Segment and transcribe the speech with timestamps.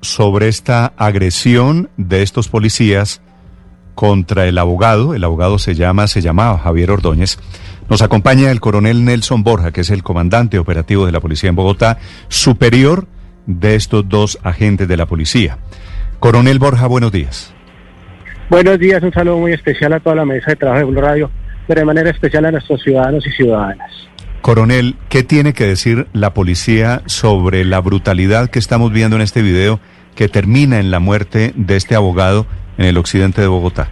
[0.00, 3.20] Sobre esta agresión de estos policías
[3.94, 7.38] contra el abogado, el abogado se llama, se llamaba Javier Ordóñez.
[7.88, 11.56] Nos acompaña el coronel Nelson Borja, que es el comandante operativo de la policía en
[11.56, 13.06] Bogotá, superior
[13.46, 15.58] de estos dos agentes de la policía.
[16.18, 17.54] Coronel Borja, buenos días.
[18.48, 21.30] Buenos días, un saludo muy especial a toda la mesa de trabajo de Blue Radio,
[21.66, 23.90] pero de manera especial a nuestros ciudadanos y ciudadanas.
[24.42, 29.40] Coronel, ¿qué tiene que decir la policía sobre la brutalidad que estamos viendo en este
[29.40, 29.78] video
[30.16, 33.88] que termina en la muerte de este abogado en el occidente de Bogotá?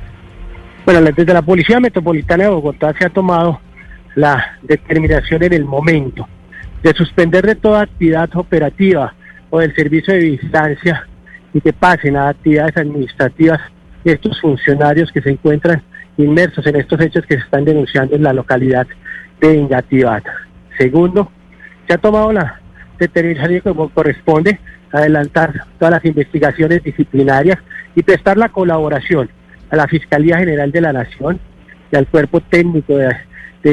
[0.84, 3.61] Bueno, desde la Policía Metropolitana de Bogotá se ha tomado
[4.16, 6.27] la determinación en el momento
[6.83, 9.14] de suspender de toda actividad operativa
[9.50, 11.06] o del servicio de vigilancia
[11.55, 13.61] y que pasen a actividades administrativas
[14.05, 15.80] estos funcionarios que se encuentran
[16.17, 18.89] inmersos en estos hechos que se están denunciando en la localidad
[19.41, 20.24] de Ingatibat.
[20.78, 21.30] Segundo,
[21.86, 22.60] se ha tomado la
[22.98, 24.60] determinación como corresponde
[24.92, 27.58] adelantar todas las investigaciones disciplinarias
[27.94, 29.30] y prestar la colaboración
[29.70, 31.40] a la Fiscalía General de la Nación
[31.90, 33.16] y al cuerpo técnico de,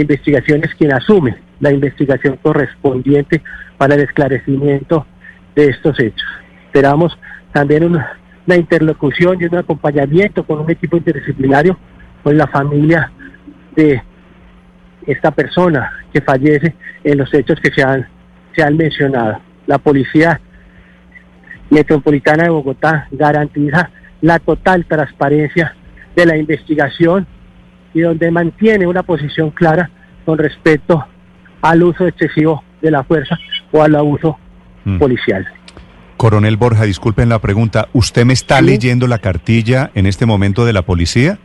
[0.02, 3.42] investigaciones quien asume la investigación correspondiente
[3.78, 5.06] para el esclarecimiento
[5.56, 6.28] de estos hechos.
[6.66, 7.18] Esperamos
[7.52, 11.78] también una interlocución y un acompañamiento con un equipo interdisciplinario
[12.24, 13.12] con la familia
[13.76, 14.02] de
[15.06, 16.76] esta persona que fallece
[17.12, 18.08] en los hechos que se han,
[18.56, 19.40] se han mencionado.
[19.66, 20.40] La Policía
[21.70, 23.90] Metropolitana de Bogotá garantiza
[24.22, 25.76] la total transparencia
[26.16, 27.28] de la investigación
[27.94, 29.90] y donde mantiene una posición clara
[30.26, 31.06] con respecto
[31.62, 33.38] al uso excesivo de la fuerza
[33.72, 34.38] o al abuso
[34.86, 35.00] Mm.
[35.00, 35.46] policial.
[36.16, 37.90] Coronel Borja, disculpen la pregunta.
[37.94, 38.66] ¿Usted me está Sí.
[38.66, 41.38] leyendo la cartilla en este momento de la policía?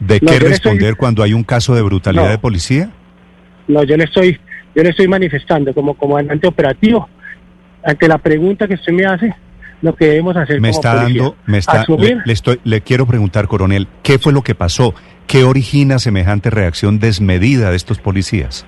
[0.00, 2.30] ¿De No, qué responder estoy- cuando hay un caso de brutalidad No.
[2.30, 2.90] de policía?
[3.68, 4.40] No, yo le estoy,
[4.80, 7.06] yo le estoy manifestando como comandante operativo
[7.84, 9.34] ante la pregunta que usted me hace,
[9.82, 11.22] lo que debemos hacer Me como está policía.
[11.22, 14.94] dando, me está, le, le estoy, le quiero preguntar, coronel, ¿qué fue lo que pasó?
[15.26, 18.66] ¿Qué origina semejante reacción desmedida de estos policías?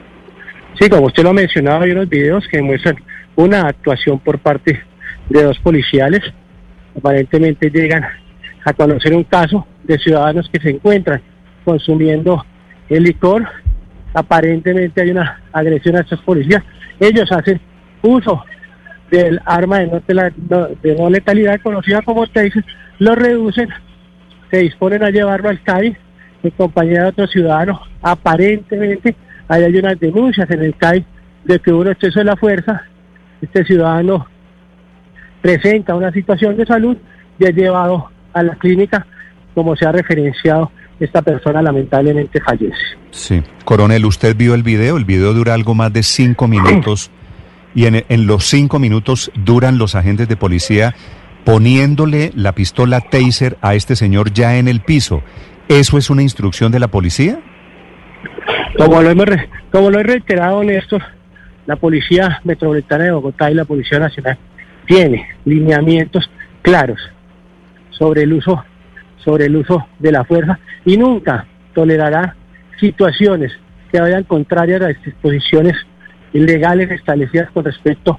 [0.78, 2.96] sí, como usted lo ha mencionado, hay unos videos que muestran
[3.36, 4.82] una actuación por parte
[5.30, 6.20] de dos policiales.
[6.94, 8.04] Aparentemente llegan
[8.64, 11.22] a conocer un caso de ciudadanos que se encuentran
[11.64, 12.44] consumiendo
[12.90, 13.46] el licor.
[14.14, 16.62] Aparentemente hay una agresión a estos policías.
[17.00, 17.60] Ellos hacen
[18.02, 18.44] uso
[19.10, 22.64] del arma de no, de no letalidad conocida como taser,
[22.98, 23.68] lo reducen,
[24.50, 25.96] se disponen a llevarlo al CAI
[26.42, 27.80] en compañía de otro ciudadano.
[28.00, 29.14] Aparentemente
[29.48, 31.04] ahí hay unas denuncias en el CAI
[31.44, 32.82] de que hubo un exceso de la fuerza.
[33.40, 34.26] Este ciudadano
[35.40, 36.96] presenta una situación de salud
[37.38, 39.06] y es llevado a la clínica,
[39.54, 43.01] como se ha referenciado, esta persona lamentablemente fallece.
[43.12, 43.42] Sí.
[43.64, 44.96] Coronel, ¿usted vio el video?
[44.96, 47.10] El video dura algo más de cinco minutos
[47.74, 50.94] y en, en los cinco minutos duran los agentes de policía
[51.44, 55.22] poniéndole la pistola taser a este señor ya en el piso.
[55.68, 57.38] ¿Eso es una instrucción de la policía?
[58.76, 59.26] Como lo, hemos
[59.70, 61.02] como lo he reiterado, Néstor,
[61.66, 64.38] la Policía Metropolitana de Bogotá y la Policía Nacional
[64.86, 66.30] tiene lineamientos
[66.62, 66.98] claros
[67.90, 68.64] sobre el uso
[69.24, 72.34] sobre el uso de la fuerza y nunca tolerará
[72.78, 73.53] situaciones
[73.91, 75.77] que vayan contrarias a las disposiciones
[76.33, 78.19] legales establecidas con respecto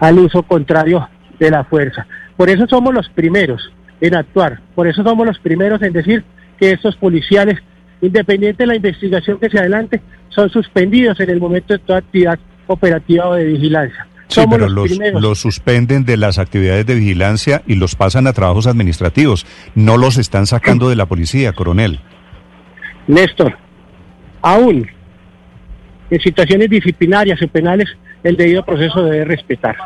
[0.00, 1.08] al uso contrario
[1.38, 2.06] de la fuerza.
[2.36, 3.70] Por eso somos los primeros
[4.00, 6.24] en actuar, por eso somos los primeros en decir
[6.58, 7.58] que estos policiales,
[8.00, 12.38] independiente de la investigación que se adelante, son suspendidos en el momento de toda actividad
[12.66, 14.06] operativa o de vigilancia.
[14.28, 18.32] Sí, somos pero los, los suspenden de las actividades de vigilancia y los pasan a
[18.32, 19.44] trabajos administrativos.
[19.74, 22.00] No los están sacando de la policía, coronel.
[23.10, 23.56] Néstor,
[24.42, 24.86] aún
[26.10, 27.88] en situaciones disciplinarias o penales,
[28.22, 29.76] el debido proceso debe respetar.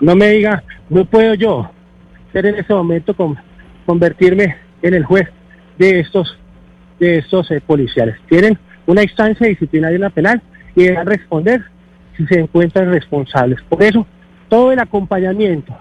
[0.00, 1.70] No me diga, no puedo yo
[2.32, 3.36] ser en este momento con-
[3.86, 5.28] convertirme en el juez
[5.78, 6.36] de estos
[6.98, 8.16] de estos eh, policiales.
[8.28, 10.42] Tienen una instancia disciplinaria en la penal
[10.76, 11.64] y deberán responder
[12.16, 13.58] si se encuentran responsables.
[13.68, 14.06] Por eso,
[14.50, 15.74] todo el acompañamiento,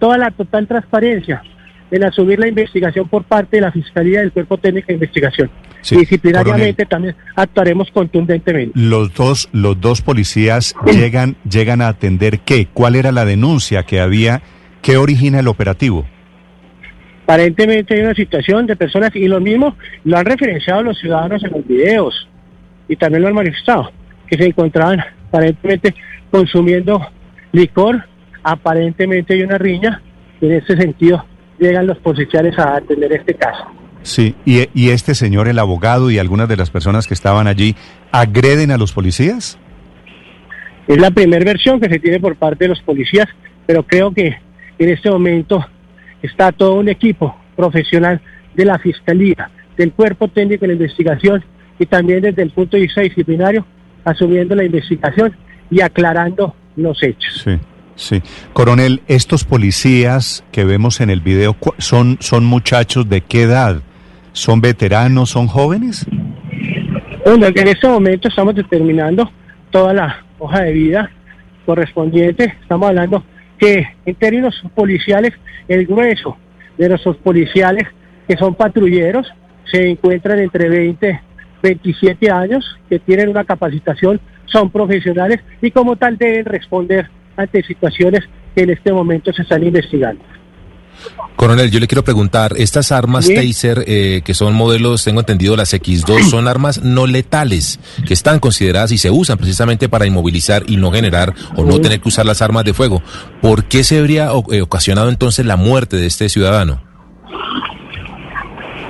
[0.00, 1.42] toda la total transparencia
[1.92, 5.50] en asumir la investigación por parte de la Fiscalía del Cuerpo Técnico de Investigación
[5.82, 8.78] Sí, Disciplinariamente también actuaremos contundentemente.
[8.78, 12.68] Los dos, los dos policías llegan, llegan a atender qué?
[12.72, 14.42] ¿Cuál era la denuncia que había?
[14.80, 16.06] ¿Qué origina el operativo?
[17.24, 21.50] Aparentemente hay una situación de personas, y lo mismo lo han referenciado los ciudadanos en
[21.50, 22.28] los videos,
[22.88, 23.90] y también lo han manifestado,
[24.28, 25.94] que se encontraban aparentemente
[26.30, 27.04] consumiendo
[27.50, 28.04] licor,
[28.44, 30.00] aparentemente hay una riña,
[30.40, 31.24] en ese sentido
[31.62, 33.64] llegan los policiales a atender este caso.
[34.02, 37.76] Sí, y, y este señor, el abogado y algunas de las personas que estaban allí,
[38.10, 39.58] ¿agreden a los policías?
[40.88, 43.28] Es la primera versión que se tiene por parte de los policías,
[43.66, 44.36] pero creo que
[44.78, 45.64] en este momento
[46.22, 48.20] está todo un equipo profesional
[48.54, 51.44] de la Fiscalía, del Cuerpo Técnico de la Investigación
[51.78, 53.64] y también desde el punto de vista disciplinario,
[54.04, 55.36] asumiendo la investigación
[55.70, 57.42] y aclarando los hechos.
[57.44, 57.58] Sí,
[57.96, 58.22] sí.
[58.52, 63.82] Coronel, estos policías que vemos en el video, ¿cu- ¿son, son muchachos de qué edad?
[64.32, 65.30] ¿Son veteranos?
[65.30, 66.06] ¿Son jóvenes?
[67.24, 69.30] Bueno, en este momento estamos determinando
[69.70, 71.10] toda la hoja de vida
[71.66, 72.54] correspondiente.
[72.62, 73.24] Estamos hablando
[73.58, 75.32] que en términos policiales,
[75.68, 76.36] el grueso
[76.78, 77.86] de nuestros policiales
[78.26, 79.26] que son patrulleros
[79.70, 81.20] se encuentran entre 20
[81.62, 88.20] 27 años, que tienen una capacitación, son profesionales y como tal deben responder ante situaciones
[88.54, 90.22] que en este momento se están investigando.
[91.36, 93.34] Coronel, yo le quiero preguntar, estas armas Sí.
[93.34, 98.38] Taser, eh, que son modelos, tengo entendido, las X2, son armas no letales, que están
[98.38, 102.26] consideradas y se usan precisamente para inmovilizar y no generar o no tener que usar
[102.26, 103.02] las armas de fuego.
[103.40, 106.80] ¿Por qué se habría eh, ocasionado entonces la muerte de este ciudadano?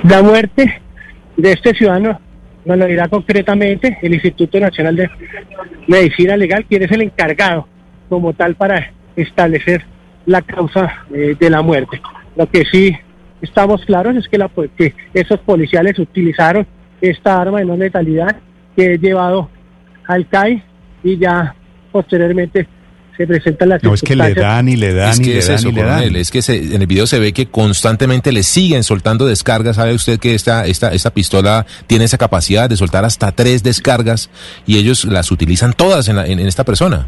[0.03, 0.81] La muerte
[1.37, 2.19] de este ciudadano
[2.65, 5.09] nos lo dirá concretamente el Instituto Nacional de
[5.87, 7.67] Medicina Legal, quien es el encargado
[8.09, 9.83] como tal para establecer
[10.25, 12.01] la causa eh, de la muerte.
[12.35, 12.95] Lo que sí
[13.41, 16.65] estamos claros es que, la, que esos policiales utilizaron
[17.01, 18.35] esta arma de no letalidad
[18.75, 19.49] que es llevado
[20.07, 20.63] al CAI
[21.03, 21.53] y ya
[21.91, 22.67] posteriormente
[23.17, 25.37] se presentan las No, es que le dan y le dan es y que le
[25.39, 26.15] es dan eso, y le dan.
[26.15, 29.75] es que se- en el video se ve que constantemente le siguen soltando descargas.
[29.75, 34.31] ¿Sabe usted que esta, esta, esta pistola tiene esa capacidad de soltar hasta tres descargas
[34.65, 37.07] y ellos las utilizan todas en, la- en- en esta persona?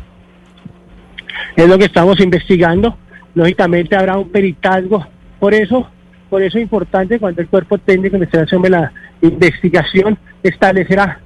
[1.56, 2.98] Es lo que estamos investigando.
[3.34, 5.06] Lógicamente habrá un peritazgo.
[5.40, 5.88] Por eso,
[6.30, 8.92] por eso es importante cuando el cuerpo técnico de investigación de la
[9.22, 11.20] investigación establecerá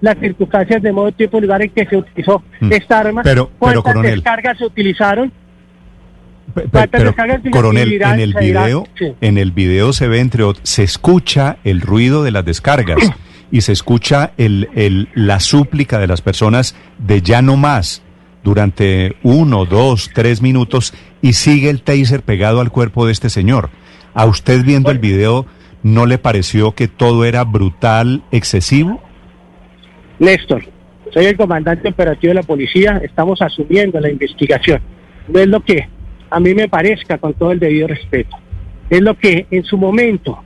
[0.00, 2.72] las circunstancias de modo, tiempo y lugar en que se utilizó Mm.
[2.72, 4.14] esta arma, Pero- pero, cuántas coronel.
[4.16, 5.32] descargas se utilizaron.
[6.54, 9.12] Pe- pe- ¿Cuántas Pero, descargas se coronel, en el video, Sí.
[9.20, 12.98] en el video se ve entre otros, se escucha el ruido de las descargas
[13.50, 18.02] y se escucha el, el, la súplica de las personas de ya no más
[18.44, 23.70] durante uno, dos, tres minutos y sigue el taser pegado al cuerpo de este señor.
[24.12, 25.46] ¿A usted viendo el video
[25.82, 29.02] no le pareció que todo era brutal, excesivo?
[30.18, 30.64] Néstor,
[31.12, 34.80] soy el comandante operativo de la policía, estamos asumiendo la investigación.
[35.26, 35.88] No es lo que
[36.30, 38.36] a mí me parezca con todo el debido respeto.
[38.90, 40.38] Es lo que en su momento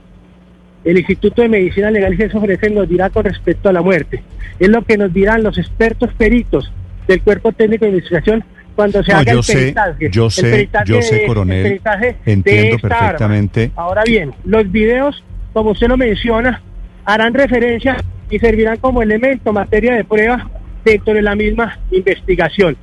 [0.83, 4.23] el Instituto de Medicina Legal y Ciencias nos dirá con respecto a la muerte.
[4.59, 6.71] Es lo que nos dirán los expertos peritos
[7.09, 8.43] del Cuerpo Técnico de Investigación
[8.75, 10.09] cuando se No, haga yo el sé, peritaje.
[10.11, 12.97] yo El sé, peritaje yo sé, de- el coronel, peritaje de entiendo arma.
[12.99, 13.71] perfectamente.
[13.75, 15.21] Ahora bien, los videos,
[15.51, 16.61] como usted lo menciona,
[17.03, 17.97] harán referencia
[18.29, 20.49] y servirán como elemento, materia de prueba
[20.85, 22.77] dentro de la misma investigación.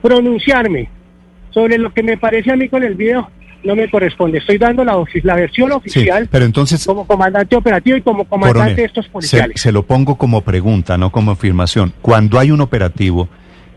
[0.00, 0.88] Pronunciarme
[1.50, 3.28] sobre lo que me parece a mí con el video
[3.64, 4.38] no me corresponde.
[4.38, 8.58] Estoy dando la, la versión Sí, oficial pero entonces como comandante operativo y como comandante
[8.60, 9.60] Coronel, de estos se, policiales.
[9.60, 11.92] se lo pongo como pregunta, no como afirmación.
[12.00, 13.28] Cuando hay un operativo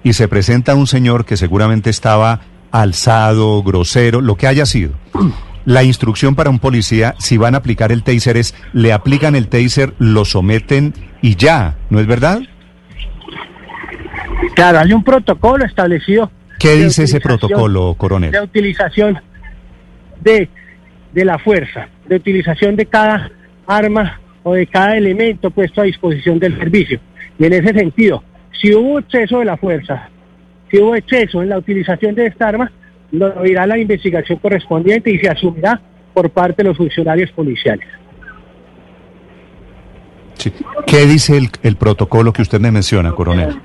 [0.04, 2.42] y se presenta un señor que seguramente estaba
[2.72, 4.94] alzado, grosero, lo que haya sido,
[5.66, 9.48] la instrucción para un policía, si van a aplicar el taser es, le aplican el
[9.48, 12.42] taser, lo someten y ya, ¿no es verdad?
[14.56, 16.32] Claro, hay un protocolo establecido.
[16.60, 18.32] ¿Qué dice ese protocolo, coronel?
[18.32, 19.20] De utilización
[20.22, 20.50] de,
[21.14, 23.32] de la fuerza, de utilización de cada
[23.68, 27.00] arma o de cada elemento puesto a disposición del servicio.
[27.40, 28.24] Y en ese sentido,
[28.60, 30.10] si hubo exceso de la fuerza,
[30.70, 32.72] si hubo exceso en la utilización de esta arma,
[33.12, 35.82] lo irá la investigación correspondiente y se asumirá
[36.14, 37.88] por parte de los funcionarios policiales.
[40.36, 40.52] Sí.
[40.88, 43.60] ¿Qué dice el, el protocolo que usted me menciona, coronel?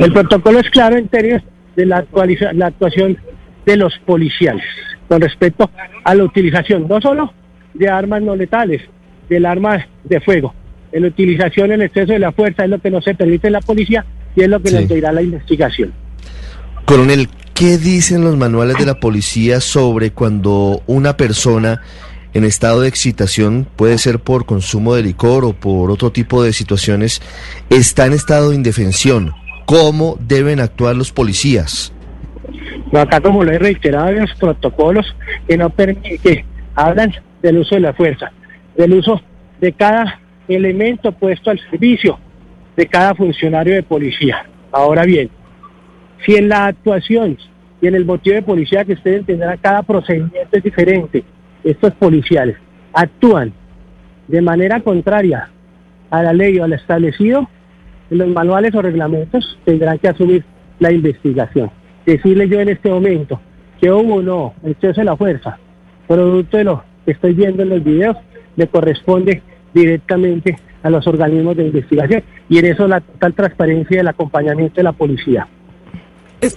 [0.00, 1.42] El protocolo es claro en términos
[1.74, 2.04] de la,
[2.52, 3.18] la actuación
[3.66, 4.64] de los policiales
[5.08, 5.70] con respecto
[6.04, 7.32] a la utilización no solo
[7.74, 8.82] de armas no letales,
[9.28, 10.54] del arma de fuego.
[10.98, 13.52] En la utilización en exceso de la fuerza es lo que no se permite en
[13.52, 14.74] la policía y es lo que Sí.
[14.74, 15.92] nos dirá la investigación.
[16.86, 21.82] Coronel, ¿qué dicen los manuales de la policía sobre cuando una persona
[22.34, 26.52] en estado de excitación, puede ser por consumo de licor o por otro tipo de
[26.52, 27.22] situaciones,
[27.70, 29.32] está en estado de indefensión.
[29.66, 31.92] ¿Cómo deben actuar los policías?
[32.90, 35.14] No, acá como lo he reiterado en los protocolos
[35.46, 38.32] que no permiten, que hablan del uso de la fuerza,
[38.76, 39.22] del uso
[39.60, 40.20] de cada
[40.54, 42.18] elemento puesto al servicio
[42.76, 44.46] de cada funcionario de policía.
[44.72, 45.30] Ahora bien,
[46.24, 47.36] si en la actuación
[47.80, 51.24] y en el motivo de policía que ustedes tendrán cada procedimiento es diferente,
[51.64, 52.56] estos policiales
[52.92, 53.52] actúan
[54.26, 55.50] de manera contraria
[56.10, 57.48] a la ley o al establecido,
[58.10, 60.44] en los manuales o reglamentos tendrán que asumir
[60.78, 61.70] la investigación.
[62.06, 63.40] Decirle yo en este momento
[63.80, 65.58] que hubo o no exceso de la fuerza,
[66.06, 68.16] producto de lo que estoy viendo en los videos,
[68.56, 69.42] le corresponde
[69.74, 74.76] directamente a los organismos de investigación y en eso la total transparencia y el acompañamiento
[74.76, 75.46] de la policía.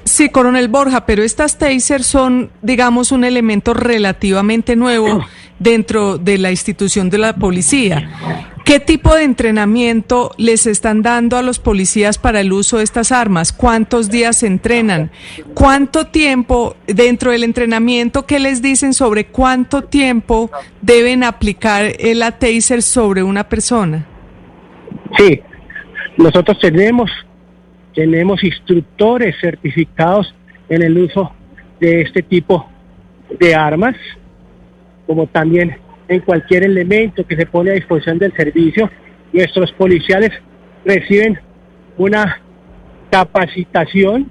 [0.04, 5.26] Sí, coronel Borja, pero estas tasers son, digamos, un elemento relativamente nuevo
[5.60, 8.10] dentro de la institución de la policía.
[8.72, 13.12] ¿Qué tipo de entrenamiento les están dando a los policías para el uso de estas
[13.12, 13.52] armas?
[13.52, 15.12] ¿Cuántos días se entrenan?
[15.54, 20.50] ¿Cuánto tiempo dentro del entrenamiento, qué les dicen sobre cuánto tiempo
[20.82, 24.06] deben aplicar la taser sobre una persona?
[25.18, 25.42] Sí,
[26.16, 27.12] nosotros tenemos
[27.94, 30.34] tenemos instructores certificados
[30.70, 31.30] en el uso
[31.82, 32.70] de este tipo
[33.38, 33.98] de armas,
[35.06, 35.76] como también
[36.12, 38.92] en cualquier elemento que se pone a disposición del servicio.
[39.32, 40.32] Nuestros policiales
[40.84, 41.40] reciben
[41.98, 42.42] una
[43.10, 44.30] capacitación,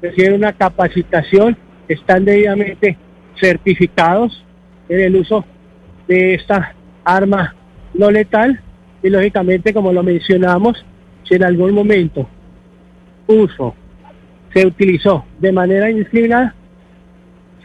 [0.00, 1.58] reciben una capacitación,
[1.88, 2.96] están debidamente
[3.38, 4.42] certificados
[4.88, 5.44] en el uso
[6.08, 6.74] de esta
[7.04, 7.54] arma
[7.92, 8.58] no letal
[9.02, 10.82] y lógicamente como lo mencionamos,
[11.24, 12.26] si en algún momento
[13.26, 13.74] uso
[14.54, 16.54] se utilizó de manera indiscriminada,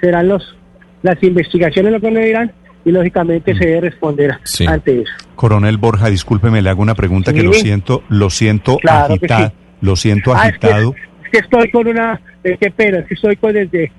[0.01, 0.57] serán los
[1.03, 2.51] las investigaciones lo que nos dirán
[2.85, 4.37] y lógicamente se debe responder
[4.67, 5.11] ante eso.
[5.35, 9.51] Coronel Borja, discúlpeme, le hago una pregunta que lo siento, lo siento agitado,
[9.81, 10.95] lo siento ah, agitado.
[11.25, 13.91] Es que, estoy con una, qué pena, es que estoy con desde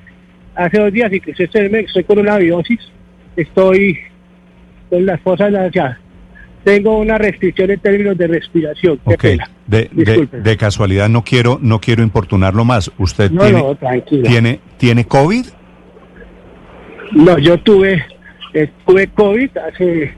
[0.54, 2.80] hace dos días y que estoy con una biosis,
[3.36, 3.98] estoy
[4.88, 5.98] con las cosas ya,
[6.62, 9.00] tengo una restricción en términos de respiración.
[9.06, 9.50] Qué pena.
[9.66, 9.88] De,
[10.32, 12.90] de, casualidad no quiero no quiero importunarlo más.
[12.98, 15.44] ¿Usted tiene, tiene tiene COVID?
[17.12, 18.04] No, yo tuve
[18.56, 20.14] eh, tuve COVID hace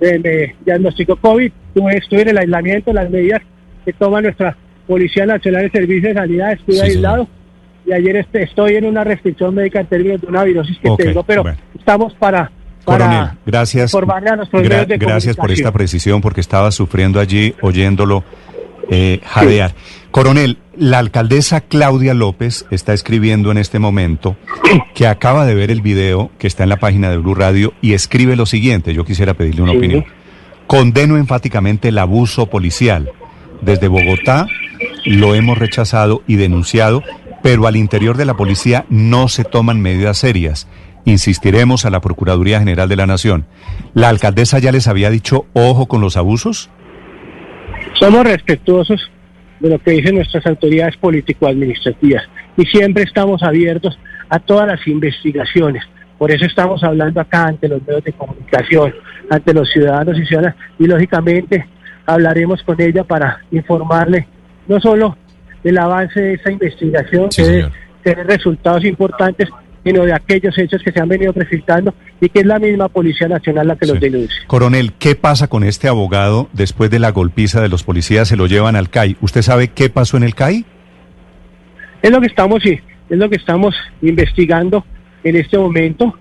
[0.00, 3.40] eh, me diagnosticó COVID, tuve, estuve en el aislamiento, las medidas
[3.84, 4.54] que toma nuestra
[4.86, 7.26] Policía Nacional de Servicios de Sanidad, estuve aislado
[7.86, 11.22] y ayer este, estoy en una restricción médica en términos de una virosis que tengo,
[11.22, 11.42] pero
[11.78, 12.50] estamos para
[12.84, 13.92] Coronel, gracias.
[14.98, 18.24] gracias por esta precisión, porque estaba sufriendo allí oyéndolo
[18.90, 19.74] eh, jadear.
[20.10, 24.36] Coronel, la alcaldesa Claudia López está escribiendo en este momento
[24.94, 27.94] que acaba de ver el video que está en la página de Blue Radio y
[27.94, 28.92] escribe lo siguiente.
[28.92, 30.04] Yo quisiera pedirle una opinión.
[30.66, 33.12] Condeno enfáticamente el abuso policial.
[33.60, 34.48] Desde Bogotá
[35.04, 37.02] lo hemos rechazado y denunciado,
[37.42, 40.66] pero al interior de la policía no se toman medidas serias
[41.04, 43.46] insistiremos a la Procuraduría General de la Nación.
[43.94, 46.70] ¿La alcaldesa ya les había dicho ojo con los abusos?
[47.98, 49.10] Somos respetuosos
[49.60, 52.24] de lo que dicen nuestras autoridades político-administrativas
[52.56, 55.84] y siempre estamos abiertos a todas las investigaciones.
[56.18, 58.94] Por eso estamos hablando acá ante los medios de comunicación,
[59.28, 61.66] ante los ciudadanos y ciudadanas y lógicamente
[62.06, 64.26] hablaremos con ella para informarle
[64.66, 65.16] no solo
[65.62, 67.70] del avance de esa investigación, que debe
[68.02, 69.48] tener resultados importantes,
[69.84, 73.28] sino de aquellos hechos que se han venido presentando y que es la misma Policía
[73.28, 74.36] Nacional la que los denuncia.
[74.46, 78.28] Coronel, ¿qué pasa con este abogado después de la golpiza de los policías?
[78.28, 79.16] Se lo llevan al CAI.
[79.20, 80.64] ¿Usted sabe qué pasó en el CAI?
[82.02, 84.84] Es lo que estamos, es lo que estamos investigando
[85.24, 86.14] en este momento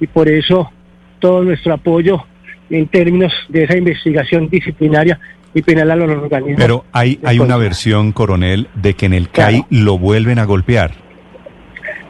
[0.00, 0.70] y por eso
[1.18, 2.24] todo nuestro apoyo
[2.70, 5.18] en términos de esa investigación disciplinaria
[5.54, 6.56] y penal a los organismos.
[6.58, 10.92] Pero hay, hay una versión, coronel, de que en el CAI lo vuelven a golpear.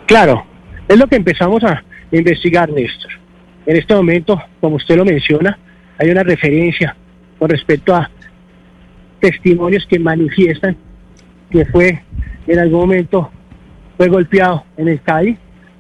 [0.07, 0.47] Claro,
[0.89, 3.11] es lo que empezamos a investigar, Néstor.
[3.67, 5.59] En este momento, como usted lo menciona,
[5.99, 6.97] hay una referencia
[7.39, 8.11] con respecto a
[9.21, 10.77] testimonios que manifiestan
[11.51, 12.03] que fue
[12.47, 13.31] en algún momento
[13.97, 15.39] fue golpeado en el CAI.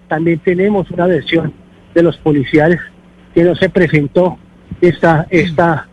[0.08, 1.52] También tenemos una versión
[1.94, 2.80] de los policiales
[3.34, 4.38] que no se presentó
[4.80, 5.88] esta, esta,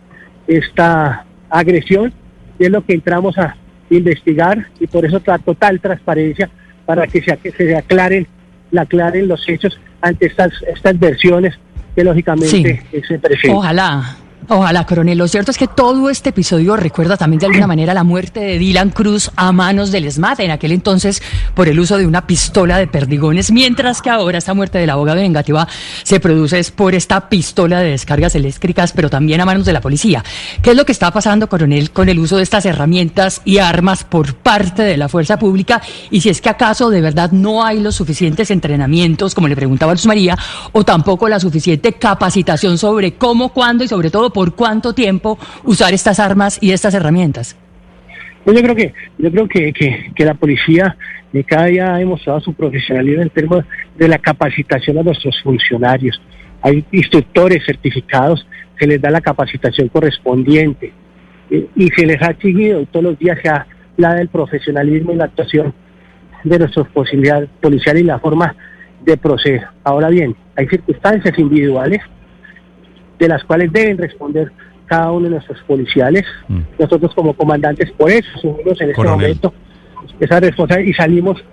[0.46, 2.12] esta agresión.
[2.58, 3.56] Y es lo que entramos a
[3.90, 6.48] investigar y por eso la total transparencia
[6.86, 8.26] para que se, se aclaren
[8.72, 11.56] la aclaren los hechos ante estas, estas versiones
[11.94, 13.56] que lógicamente se presentan.
[13.56, 14.16] Ojalá.
[14.48, 15.18] Ojalá, coronel.
[15.18, 18.58] Lo cierto es que todo este episodio recuerda también de alguna manera la muerte de
[18.58, 21.22] Dylan Cruz a manos del ESMAD, en aquel entonces
[21.54, 25.20] por el uso de una pistola de perdigones, mientras que ahora esta muerte del abogado
[25.20, 25.68] vengativa
[26.02, 29.80] se produce es por esta pistola de descargas eléctricas, pero también a manos de la
[29.80, 30.24] policía.
[30.60, 34.02] ¿Qué es lo que está pasando, coronel, con el uso de estas herramientas y armas
[34.02, 35.80] por parte de la fuerza pública?
[36.10, 39.92] Y si es que acaso de verdad no hay los suficientes entrenamientos, como le preguntaba
[39.92, 40.36] Luz María,
[40.72, 45.94] o tampoco la suficiente capacitación sobre cómo, cuándo y sobre todo por cuánto tiempo usar
[45.94, 47.56] estas armas y estas herramientas?
[48.44, 49.72] Pues yo creo que yo creo que,
[50.14, 50.96] que, la policía
[51.32, 53.64] de cada día ha demostrado su profesionalidad en términos
[53.96, 56.20] de la capacitación a nuestros funcionarios.
[56.60, 58.46] Hay instructores certificados
[58.76, 60.92] que les da la capacitación correspondiente
[61.50, 65.24] eh, y se les ha exigido todos los días se habla del profesionalismo y la
[65.24, 65.72] actuación
[66.42, 68.56] de nuestros policiales y la forma
[69.04, 69.62] de proceder.
[69.84, 72.00] Ahora bien, hay circunstancias individuales
[73.22, 74.50] de las cuales deben responder
[74.86, 76.24] cada uno de nuestros policiales.
[76.48, 76.60] Mm.
[76.78, 79.54] Nosotros como comandantes, por eso asumimos en este momento
[80.18, 81.44] esa responsabilidad y salimos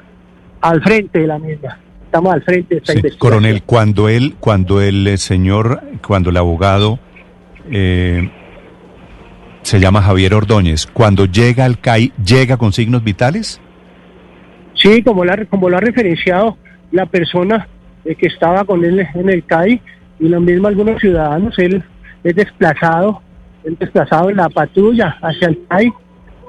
[0.61, 1.77] al frente de la misma.
[2.05, 3.19] Estamos al frente de esta investigación.
[3.19, 6.99] Coronel, cuando él, cuando el eh, señor, cuando el abogado
[7.69, 8.31] eh,
[9.61, 13.61] se llama Javier Ordóñez, cuando llega al CAI, ¿llega con signos vitales?
[14.73, 16.57] Sí, como, la, como lo ha referenciado
[16.91, 17.67] la persona
[18.05, 19.79] eh, que estaba con él en el CAI,
[20.19, 21.83] y lo mismo algunos ciudadanos, él
[22.23, 23.21] es desplazado,
[23.63, 25.93] es desplazado en la patrulla hacia el país,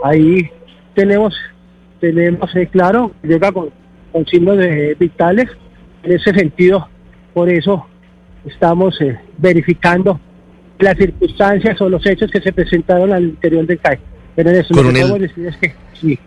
[0.05, 0.51] ahí
[0.95, 1.35] tenemos,
[2.01, 3.71] tenemos eh, claro, llega con,
[4.31, 5.49] signos de vitales,
[6.03, 6.89] en ese sentido,
[7.33, 7.87] por eso
[8.45, 10.19] estamos eh, verificando
[10.79, 13.99] las circunstancias o los hechos que se presentaron al interior del CAI.
[14.35, 16.19] Pero en eso lo que decir es que sí.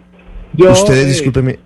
[0.54, 1.60] Yo, ustedes, eh, discúlpeme,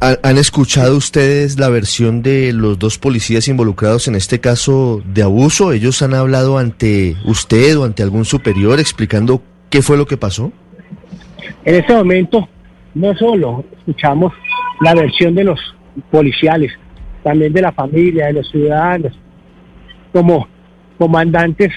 [0.00, 5.72] ¿Han escuchado ustedes la versión de los dos policías involucrados en este caso de abuso?
[5.72, 10.52] ¿Ellos han hablado ante usted o ante algún superior explicando qué fue lo que pasó?
[11.64, 12.48] En este momento
[12.94, 14.32] no solo escuchamos
[14.80, 15.60] la versión de los
[16.10, 16.72] policiales,
[17.22, 19.18] también de la familia, de los ciudadanos,
[20.12, 20.48] como
[20.98, 21.72] comandantes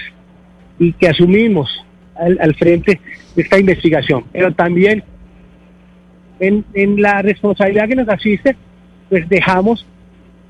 [0.78, 1.68] y que asumimos
[2.16, 3.00] al, al frente
[3.36, 5.04] de esta investigación, pero también
[6.46, 8.56] en, en la responsabilidad que nos asiste,
[9.08, 9.86] pues dejamos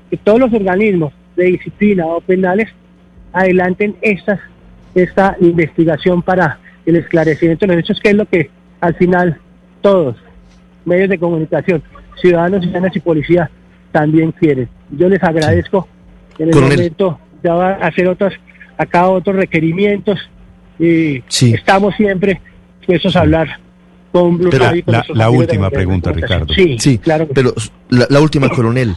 [0.09, 2.69] que todos los organismos de disciplina o penales
[3.33, 4.39] adelanten estas,
[4.93, 9.39] esta investigación para el esclarecimiento de los hechos, que es lo que al final
[9.81, 10.15] todos,
[10.85, 11.83] medios de comunicación,
[12.21, 13.49] ciudadanos, ciudadanas y policía
[13.91, 14.69] también quieren.
[14.91, 15.87] Yo les agradezco
[16.37, 18.33] en el momento ya va a hacer otros,
[18.77, 20.19] acá otros requerimientos
[20.79, 22.41] y estamos siempre
[22.79, 23.59] dispuestos a hablar
[25.13, 26.53] la, última pregunta, Ricardo.
[26.53, 27.27] Sí, claro.
[27.33, 27.53] Pero
[27.89, 28.95] la, última, coronel.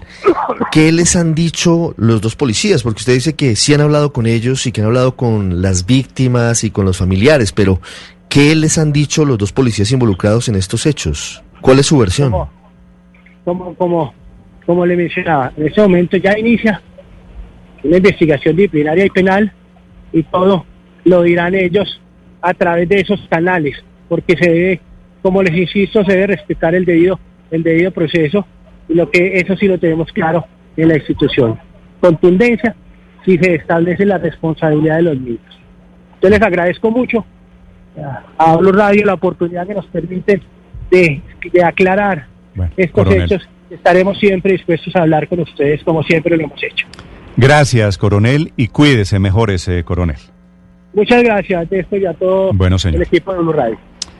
[0.71, 2.83] ¿Qué les han dicho los dos policías?
[2.83, 5.87] Porque usted dice que sí han hablado con ellos y que han hablado con las
[5.87, 7.81] víctimas y con los familiares, pero
[8.29, 11.43] ¿qué les han dicho los dos policías involucrados en estos hechos?
[11.61, 12.33] ¿Cuál es su versión?
[13.45, 14.15] Como, como,
[14.67, 16.81] como le mencionaba, en este momento ya inicia
[17.83, 19.53] una investigación disciplinaria y penal
[20.13, 20.65] y todo
[21.05, 22.01] lo dirán ellos
[22.41, 23.77] a través de esos canales,
[24.09, 24.81] porque se debe
[25.23, 27.19] como les insisto, se debe respetar el debido,
[27.51, 28.47] el debido proceso
[28.89, 30.45] y lo que eso sí lo tenemos claro
[30.77, 31.59] en la institución.
[32.01, 32.75] Contundencia
[33.25, 35.61] si se establece la responsabilidad de los niños.
[36.23, 37.25] Yo les agradezco mucho
[38.39, 40.41] a Hablo Radio la oportunidad que nos permite
[40.91, 41.23] de,
[41.65, 42.27] aclarar
[42.77, 43.49] estos hechos.
[43.71, 46.87] Estaremos siempre dispuestos a hablar con ustedes como siempre lo hemos hecho.
[47.37, 50.17] Gracias, coronel, y cuídese mejor ese coronel.
[50.95, 53.79] Muchas gracias a esto y a todo el equipo de Hablo Radio.